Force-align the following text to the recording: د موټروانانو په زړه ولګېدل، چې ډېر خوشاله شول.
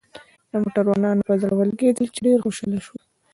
د 0.51 0.53
موټروانانو 0.63 1.27
په 1.29 1.33
زړه 1.41 1.53
ولګېدل، 1.55 2.05
چې 2.13 2.19
ډېر 2.25 2.37
خوشاله 2.43 2.79
شول. 2.85 3.01